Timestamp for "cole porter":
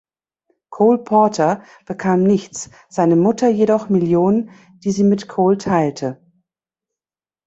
0.71-1.63